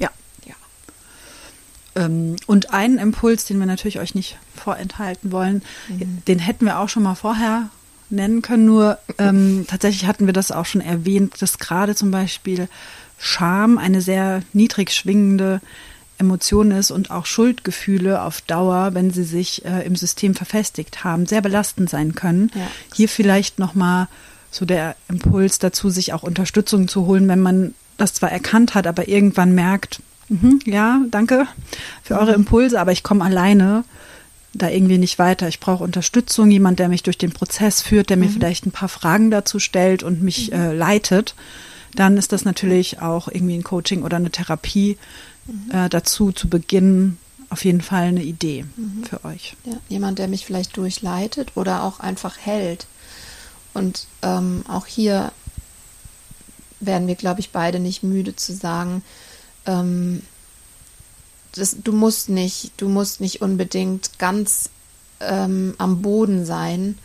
Ja. 0.00 0.10
Ja. 0.44 0.54
Ähm, 0.54 1.83
und 1.94 2.72
einen 2.72 2.98
Impuls, 2.98 3.44
den 3.44 3.58
wir 3.58 3.66
natürlich 3.66 4.00
euch 4.00 4.14
nicht 4.14 4.36
vorenthalten 4.54 5.32
wollen, 5.32 5.62
mhm. 5.88 6.22
den 6.26 6.38
hätten 6.38 6.64
wir 6.64 6.78
auch 6.78 6.88
schon 6.88 7.04
mal 7.04 7.14
vorher 7.14 7.70
nennen 8.10 8.42
können. 8.42 8.64
Nur 8.64 8.98
ähm, 9.18 9.64
tatsächlich 9.68 10.06
hatten 10.06 10.26
wir 10.26 10.32
das 10.32 10.50
auch 10.50 10.66
schon 10.66 10.80
erwähnt, 10.80 11.40
dass 11.40 11.58
gerade 11.58 11.94
zum 11.94 12.10
Beispiel 12.10 12.68
Scham 13.18 13.78
eine 13.78 14.00
sehr 14.00 14.42
niedrig 14.52 14.92
schwingende 14.92 15.60
Emotion 16.18 16.70
ist 16.70 16.90
und 16.90 17.10
auch 17.10 17.26
Schuldgefühle 17.26 18.22
auf 18.22 18.40
Dauer, 18.40 18.94
wenn 18.94 19.10
sie 19.10 19.24
sich 19.24 19.64
äh, 19.64 19.84
im 19.84 19.96
System 19.96 20.34
verfestigt 20.34 21.04
haben, 21.04 21.26
sehr 21.26 21.40
belastend 21.40 21.90
sein 21.90 22.14
können. 22.14 22.50
Ja. 22.54 22.70
Hier 22.94 23.08
vielleicht 23.08 23.58
nochmal 23.58 24.08
so 24.50 24.64
der 24.64 24.94
Impuls 25.08 25.58
dazu, 25.58 25.90
sich 25.90 26.12
auch 26.12 26.22
Unterstützung 26.22 26.86
zu 26.86 27.06
holen, 27.06 27.26
wenn 27.28 27.40
man 27.40 27.74
das 27.96 28.14
zwar 28.14 28.30
erkannt 28.30 28.74
hat, 28.74 28.86
aber 28.86 29.08
irgendwann 29.08 29.54
merkt, 29.54 30.00
mh, 30.28 30.60
ja, 30.66 31.00
danke 31.10 31.46
für 32.02 32.14
eure 32.14 32.32
mhm. 32.32 32.40
Impulse, 32.40 32.80
aber 32.80 32.92
ich 32.92 33.02
komme 33.02 33.24
alleine 33.24 33.84
da 34.52 34.68
irgendwie 34.68 34.98
nicht 34.98 35.18
weiter. 35.18 35.48
Ich 35.48 35.60
brauche 35.60 35.84
Unterstützung, 35.84 36.50
jemand, 36.50 36.78
der 36.78 36.88
mich 36.88 37.02
durch 37.02 37.18
den 37.18 37.32
Prozess 37.32 37.82
führt, 37.82 38.10
der 38.10 38.16
mir 38.16 38.28
mhm. 38.28 38.32
vielleicht 38.34 38.66
ein 38.66 38.72
paar 38.72 38.88
Fragen 38.88 39.30
dazu 39.30 39.58
stellt 39.58 40.02
und 40.02 40.22
mich 40.22 40.50
mhm. 40.50 40.56
äh, 40.56 40.72
leitet. 40.72 41.34
Dann 41.94 42.16
ist 42.16 42.32
das 42.32 42.44
natürlich 42.44 43.00
auch 43.00 43.28
irgendwie 43.28 43.56
ein 43.56 43.64
Coaching 43.64 44.02
oder 44.02 44.16
eine 44.16 44.30
Therapie, 44.30 44.96
mhm. 45.46 45.70
äh, 45.70 45.88
dazu 45.88 46.32
zu 46.32 46.48
beginnen 46.48 47.18
auf 47.50 47.64
jeden 47.64 47.82
Fall 47.82 48.04
eine 48.04 48.22
Idee 48.22 48.64
mhm. 48.76 49.04
für 49.04 49.24
euch. 49.24 49.56
Ja, 49.64 49.74
jemand, 49.88 50.18
der 50.18 50.28
mich 50.28 50.44
vielleicht 50.44 50.76
durchleitet 50.76 51.52
oder 51.56 51.84
auch 51.84 52.00
einfach 52.00 52.36
hält. 52.38 52.86
Und 53.74 54.06
ähm, 54.22 54.64
auch 54.68 54.86
hier 54.86 55.32
werden 56.80 57.06
wir, 57.06 57.14
glaube 57.14 57.40
ich, 57.40 57.50
beide 57.50 57.78
nicht 57.78 58.02
müde 58.02 58.34
zu 58.34 58.54
sagen, 58.54 59.02
ähm, 59.66 60.22
das, 61.52 61.76
du 61.82 61.92
musst 61.92 62.28
nicht, 62.28 62.72
du 62.76 62.88
musst 62.88 63.20
nicht 63.20 63.40
unbedingt 63.40 64.18
ganz 64.18 64.70
ähm, 65.20 65.74
am 65.78 66.02
Boden 66.02 66.44
sein, 66.44 66.98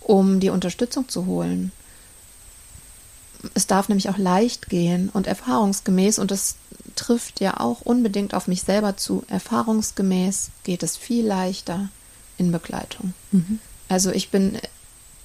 um 0.00 0.40
die 0.40 0.50
Unterstützung 0.50 1.08
zu 1.08 1.26
holen. 1.26 1.72
Es 3.54 3.66
darf 3.66 3.88
nämlich 3.88 4.10
auch 4.10 4.18
leicht 4.18 4.68
gehen 4.68 5.08
und 5.12 5.26
erfahrungsgemäß, 5.26 6.18
und 6.18 6.30
das 6.30 6.56
trifft 6.94 7.40
ja 7.40 7.58
auch 7.58 7.80
unbedingt 7.80 8.34
auf 8.34 8.46
mich 8.46 8.62
selber 8.62 8.96
zu. 8.96 9.24
Erfahrungsgemäß 9.28 10.50
geht 10.64 10.82
es 10.82 10.96
viel 10.96 11.26
leichter 11.26 11.88
in 12.36 12.52
Begleitung. 12.52 13.14
Mhm. 13.32 13.58
Also 13.88 14.10
ich 14.10 14.30
bin 14.30 14.58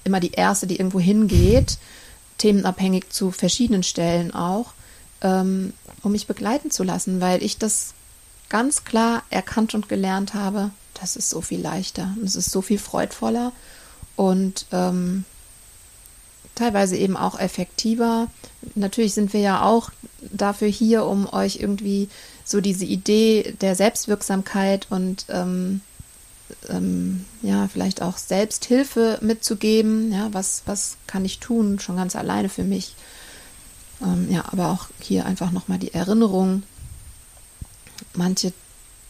immer 0.04 0.20
die 0.20 0.32
Erste, 0.32 0.66
die 0.66 0.76
irgendwo 0.76 1.00
hingeht, 1.00 1.78
themenabhängig 2.38 3.10
zu 3.10 3.30
verschiedenen 3.30 3.82
Stellen 3.82 4.32
auch, 4.34 4.72
ähm, 5.22 5.72
um 6.02 6.12
mich 6.12 6.26
begleiten 6.26 6.70
zu 6.70 6.82
lassen, 6.82 7.20
weil 7.20 7.42
ich 7.42 7.58
das 7.58 7.94
ganz 8.48 8.84
klar 8.84 9.22
erkannt 9.30 9.74
und 9.74 9.88
gelernt 9.88 10.34
habe, 10.34 10.70
das 11.00 11.16
ist 11.16 11.30
so 11.30 11.40
viel 11.40 11.60
leichter 11.60 12.14
und 12.16 12.24
es 12.24 12.36
ist 12.36 12.50
so 12.50 12.62
viel 12.62 12.78
freudvoller 12.78 13.52
und 14.14 14.66
ähm, 14.72 15.24
teilweise 16.54 16.96
eben 16.96 17.16
auch 17.16 17.38
effektiver. 17.38 18.28
Natürlich 18.74 19.14
sind 19.14 19.32
wir 19.32 19.40
ja 19.40 19.62
auch 19.62 19.90
dafür 20.20 20.68
hier, 20.68 21.04
um 21.04 21.32
euch 21.32 21.56
irgendwie 21.60 22.08
so 22.44 22.60
diese 22.60 22.84
Idee 22.84 23.54
der 23.60 23.74
Selbstwirksamkeit 23.74 24.86
und 24.90 25.26
ähm, 25.28 25.82
ähm, 26.68 27.24
ja, 27.42 27.68
vielleicht 27.68 28.02
auch 28.02 28.16
Selbsthilfe 28.16 29.18
mitzugeben. 29.20 30.12
Ja, 30.12 30.28
was, 30.32 30.62
was 30.66 30.96
kann 31.06 31.24
ich 31.24 31.38
tun, 31.38 31.78
schon 31.78 31.96
ganz 31.96 32.16
alleine 32.16 32.48
für 32.48 32.64
mich. 32.64 32.94
Ähm, 34.02 34.28
ja, 34.30 34.44
aber 34.52 34.70
auch 34.70 34.86
hier 35.00 35.26
einfach 35.26 35.50
nochmal 35.50 35.78
die 35.78 35.94
Erinnerung. 35.94 36.62
Manche 38.14 38.52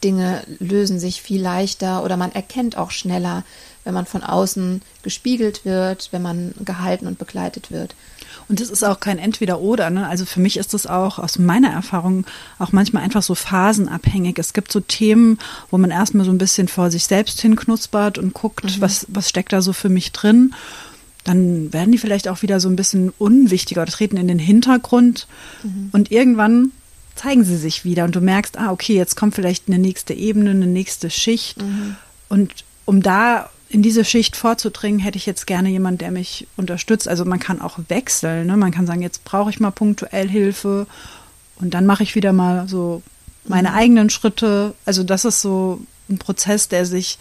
Dinge 0.03 0.43
lösen 0.59 0.99
sich 0.99 1.21
viel 1.21 1.41
leichter 1.41 2.03
oder 2.03 2.17
man 2.17 2.31
erkennt 2.31 2.77
auch 2.77 2.91
schneller, 2.91 3.43
wenn 3.83 3.93
man 3.93 4.05
von 4.05 4.23
außen 4.23 4.81
gespiegelt 5.01 5.65
wird, 5.65 6.09
wenn 6.11 6.21
man 6.21 6.53
gehalten 6.63 7.07
und 7.07 7.17
begleitet 7.17 7.71
wird. 7.71 7.95
Und 8.49 8.61
es 8.61 8.69
ist 8.69 8.83
auch 8.83 8.99
kein 8.99 9.19
Entweder-Oder. 9.19 9.89
Ne? 9.89 10.07
Also 10.07 10.25
für 10.25 10.39
mich 10.39 10.57
ist 10.57 10.73
es 10.73 10.87
auch 10.87 11.19
aus 11.19 11.37
meiner 11.37 11.71
Erfahrung 11.71 12.25
auch 12.59 12.71
manchmal 12.71 13.03
einfach 13.03 13.23
so 13.23 13.35
phasenabhängig. 13.35 14.37
Es 14.39 14.53
gibt 14.53 14.71
so 14.71 14.79
Themen, 14.79 15.39
wo 15.69 15.77
man 15.77 15.91
erstmal 15.91 16.25
so 16.25 16.31
ein 16.31 16.37
bisschen 16.37 16.67
vor 16.67 16.91
sich 16.91 17.05
selbst 17.05 17.41
hinknuspert 17.41 18.17
und 18.17 18.33
guckt, 18.33 18.63
mhm. 18.63 18.81
was, 18.81 19.05
was 19.09 19.29
steckt 19.29 19.51
da 19.51 19.61
so 19.61 19.73
für 19.73 19.89
mich 19.89 20.11
drin. 20.11 20.53
Dann 21.27 21.73
werden 21.73 21.91
die 21.91 21.97
vielleicht 21.97 22.27
auch 22.27 22.41
wieder 22.41 22.59
so 22.59 22.69
ein 22.69 22.75
bisschen 22.75 23.11
unwichtiger 23.17 23.81
oder 23.81 23.91
treten 23.91 24.17
in 24.17 24.27
den 24.27 24.39
Hintergrund. 24.39 25.27
Mhm. 25.63 25.89
Und 25.91 26.11
irgendwann 26.11 26.71
zeigen 27.15 27.43
sie 27.43 27.57
sich 27.57 27.83
wieder 27.83 28.05
und 28.05 28.15
du 28.15 28.21
merkst, 28.21 28.57
ah, 28.57 28.71
okay, 28.71 28.95
jetzt 28.95 29.15
kommt 29.15 29.35
vielleicht 29.35 29.67
eine 29.67 29.79
nächste 29.79 30.13
Ebene, 30.13 30.51
eine 30.51 30.67
nächste 30.67 31.09
Schicht. 31.09 31.61
Mhm. 31.61 31.95
Und 32.29 32.63
um 32.85 33.01
da 33.01 33.49
in 33.69 33.81
diese 33.81 34.05
Schicht 34.05 34.37
vorzudringen, 34.37 34.99
hätte 34.99 35.17
ich 35.17 35.25
jetzt 35.25 35.45
gerne 35.45 35.69
jemanden, 35.69 35.97
der 35.97 36.11
mich 36.11 36.47
unterstützt. 36.55 37.07
Also 37.07 37.25
man 37.25 37.39
kann 37.39 37.59
auch 37.59 37.77
wechseln. 37.89 38.47
Ne? 38.47 38.55
Man 38.55 38.71
kann 38.71 38.87
sagen, 38.87 39.01
jetzt 39.01 39.25
brauche 39.25 39.49
ich 39.49 39.59
mal 39.59 39.71
punktuell 39.71 40.29
Hilfe 40.29 40.87
und 41.57 41.73
dann 41.73 41.85
mache 41.85 42.03
ich 42.03 42.15
wieder 42.15 42.31
mal 42.33 42.69
so 42.69 43.01
meine 43.43 43.71
mhm. 43.71 43.75
eigenen 43.75 44.09
Schritte. 44.09 44.73
Also 44.85 45.03
das 45.03 45.25
ist 45.25 45.41
so 45.41 45.81
ein 46.09 46.17
Prozess, 46.19 46.69
der 46.69 46.85
sich 46.85 47.17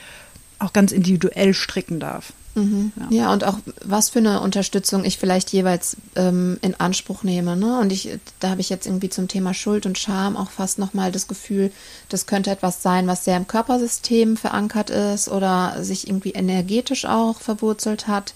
auch 0.58 0.72
ganz 0.72 0.92
individuell 0.92 1.52
stricken 1.54 1.98
darf. 1.98 2.32
Mhm. 2.56 2.92
Ja. 2.96 3.06
ja. 3.10 3.32
und 3.32 3.44
auch 3.44 3.58
was 3.84 4.08
für 4.08 4.18
eine 4.18 4.40
Unterstützung 4.40 5.04
ich 5.04 5.18
vielleicht 5.18 5.52
jeweils 5.52 5.96
ähm, 6.16 6.58
in 6.62 6.74
Anspruch 6.74 7.22
nehme. 7.22 7.56
Ne? 7.56 7.78
Und 7.78 7.92
ich, 7.92 8.18
da 8.40 8.50
habe 8.50 8.62
ich 8.62 8.70
jetzt 8.70 8.86
irgendwie 8.86 9.10
zum 9.10 9.28
Thema 9.28 9.54
Schuld 9.54 9.86
und 9.86 9.98
Scham 9.98 10.36
auch 10.36 10.50
fast 10.50 10.78
nochmal 10.78 11.12
das 11.12 11.28
Gefühl, 11.28 11.70
das 12.08 12.26
könnte 12.26 12.50
etwas 12.50 12.82
sein, 12.82 13.06
was 13.06 13.24
sehr 13.24 13.36
im 13.36 13.46
Körpersystem 13.46 14.36
verankert 14.36 14.90
ist 14.90 15.28
oder 15.28 15.84
sich 15.84 16.08
irgendwie 16.08 16.32
energetisch 16.32 17.04
auch 17.04 17.40
verwurzelt 17.40 18.08
hat, 18.08 18.34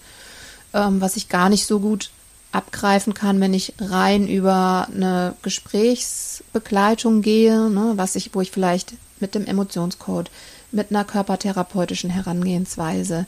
ähm, 0.73 1.01
was 1.01 1.17
ich 1.17 1.27
gar 1.27 1.49
nicht 1.49 1.65
so 1.65 1.79
gut 1.79 2.11
abgreifen 2.51 3.13
kann, 3.13 3.39
wenn 3.39 3.53
ich 3.53 3.73
rein 3.79 4.27
über 4.27 4.87
eine 4.93 5.35
Gesprächsbegleitung 5.41 7.21
gehe, 7.21 7.69
ne, 7.69 7.93
was 7.95 8.15
ich, 8.15 8.35
wo 8.35 8.41
ich 8.41 8.51
vielleicht 8.51 8.93
mit 9.19 9.35
dem 9.35 9.45
Emotionscode, 9.45 10.29
mit 10.71 10.89
einer 10.89 11.05
körpertherapeutischen 11.05 12.09
Herangehensweise, 12.09 13.25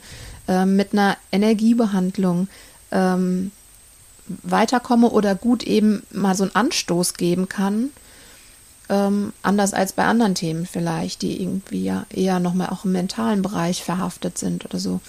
äh, 0.48 0.66
mit 0.66 0.92
einer 0.92 1.16
Energiebehandlung 1.32 2.48
ähm, 2.90 3.50
weiterkomme 4.42 5.10
oder 5.10 5.34
gut 5.34 5.62
eben 5.62 6.02
mal 6.10 6.34
so 6.34 6.44
einen 6.44 6.54
Anstoß 6.54 7.14
geben 7.14 7.48
kann, 7.48 7.90
ähm, 8.88 9.32
anders 9.42 9.74
als 9.74 9.92
bei 9.92 10.04
anderen 10.04 10.34
Themen 10.34 10.66
vielleicht, 10.66 11.22
die 11.22 11.42
irgendwie 11.42 11.84
ja 11.84 12.06
eher 12.10 12.40
nochmal 12.40 12.68
auch 12.68 12.84
im 12.84 12.92
mentalen 12.92 13.42
Bereich 13.42 13.82
verhaftet 13.82 14.38
sind 14.38 14.64
oder 14.64 14.78
so, 14.78 15.00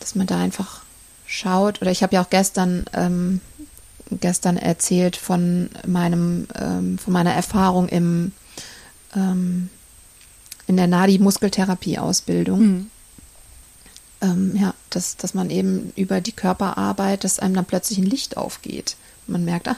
dass 0.00 0.14
man 0.14 0.26
da 0.26 0.38
einfach 0.38 0.82
schaut. 1.26 1.80
Oder 1.82 1.90
ich 1.90 2.02
habe 2.02 2.14
ja 2.14 2.22
auch 2.22 2.30
gestern 2.30 2.84
ähm, 2.92 3.40
gestern 4.10 4.56
erzählt 4.56 5.16
von 5.16 5.70
meinem 5.86 6.48
ähm, 6.58 6.98
von 6.98 7.12
meiner 7.12 7.32
Erfahrung 7.32 7.88
im 7.88 8.32
ähm, 9.14 9.70
in 10.66 10.76
der 10.76 10.86
Nadi-Muskeltherapie-Ausbildung. 10.86 12.60
Mhm. 12.60 12.90
Ähm, 14.22 14.54
ja, 14.54 14.74
dass, 14.90 15.16
dass 15.16 15.32
man 15.32 15.48
eben 15.48 15.92
über 15.96 16.20
die 16.20 16.32
Körperarbeit, 16.32 17.24
dass 17.24 17.38
einem 17.38 17.54
dann 17.54 17.64
plötzlich 17.64 17.98
ein 17.98 18.04
Licht 18.04 18.36
aufgeht. 18.36 18.96
Man 19.26 19.44
merkt, 19.44 19.68
ah, 19.68 19.76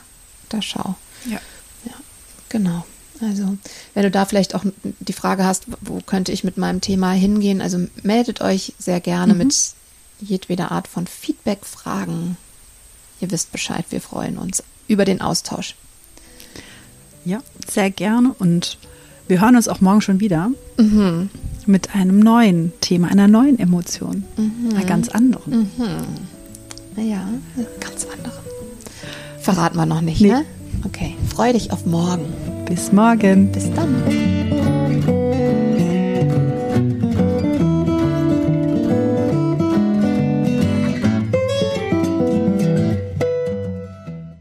da 0.48 0.60
schau. 0.60 0.96
Ja. 1.26 1.40
Ja, 1.84 1.94
genau. 2.48 2.84
Also, 3.20 3.56
wenn 3.94 4.02
du 4.02 4.10
da 4.10 4.24
vielleicht 4.24 4.54
auch 4.54 4.64
die 4.82 5.12
Frage 5.12 5.44
hast, 5.44 5.66
wo 5.80 6.00
könnte 6.00 6.32
ich 6.32 6.42
mit 6.42 6.56
meinem 6.56 6.80
Thema 6.80 7.12
hingehen, 7.12 7.60
also 7.60 7.86
meldet 8.02 8.40
euch 8.40 8.74
sehr 8.78 9.00
gerne 9.00 9.34
mhm. 9.34 9.38
mit 9.38 9.54
jedweder 10.20 10.72
Art 10.72 10.88
von 10.88 11.06
Feedback, 11.06 11.64
Fragen. 11.64 12.36
Ihr 13.20 13.30
wisst 13.30 13.52
Bescheid, 13.52 13.84
wir 13.90 14.00
freuen 14.00 14.38
uns 14.38 14.64
über 14.88 15.04
den 15.04 15.20
Austausch. 15.20 15.76
Ja, 17.24 17.40
sehr 17.70 17.90
gerne 17.90 18.34
und 18.38 18.78
wir 19.32 19.40
hören 19.40 19.56
uns 19.56 19.66
auch 19.66 19.80
morgen 19.80 20.02
schon 20.02 20.20
wieder 20.20 20.50
mhm. 20.78 21.30
mit 21.64 21.94
einem 21.94 22.18
neuen 22.18 22.70
Thema, 22.82 23.08
einer 23.08 23.28
neuen 23.28 23.58
Emotion, 23.58 24.24
mhm. 24.36 24.76
einer 24.76 24.84
ganz 24.84 25.08
anderen. 25.08 25.70
Mhm. 25.78 27.02
Ja, 27.02 27.26
ganz 27.80 28.06
anderen. 28.14 28.42
Verraten 29.40 29.78
wir 29.78 29.86
noch 29.86 30.02
nicht, 30.02 30.20
nee. 30.20 30.28
ne? 30.28 30.44
Okay, 30.84 31.14
freu 31.34 31.54
dich 31.54 31.72
auf 31.72 31.86
morgen. 31.86 32.26
Bis 32.66 32.92
morgen. 32.92 33.50
Bis 33.52 33.72
dann. 33.72 34.51